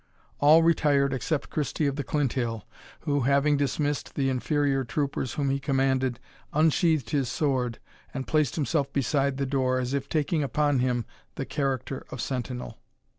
All 0.39 0.63
retired 0.63 1.13
except 1.13 1.51
Christie 1.51 1.85
of 1.85 1.95
the 1.95 2.03
Clinthill, 2.03 2.63
who, 3.01 3.19
having 3.19 3.55
dismissed 3.55 4.15
the 4.15 4.29
inferior 4.31 4.83
troopers 4.83 5.33
whom 5.35 5.51
he 5.51 5.59
commanded, 5.59 6.19
unsheathed 6.53 7.11
his 7.11 7.29
sword, 7.29 7.77
and 8.11 8.25
placed 8.25 8.55
himself 8.55 8.91
beside 8.91 9.37
the 9.37 9.45
door, 9.45 9.77
as 9.77 9.93
if 9.93 10.09
taking 10.09 10.41
upon 10.41 10.79
him 10.79 11.05
the 11.35 11.45
character 11.45 12.03
of 12.09 12.19
sentinel. 12.19 12.79